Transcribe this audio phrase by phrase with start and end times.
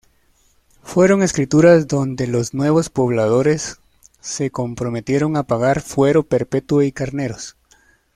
[0.81, 3.79] Fueron escrituras donde los nuevos pobladores
[4.19, 7.55] se comprometieron a pagar fuero perpetuo y carneros.